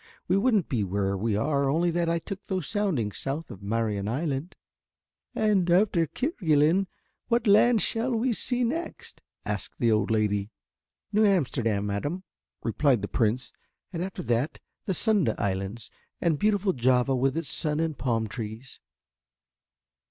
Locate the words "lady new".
10.09-11.23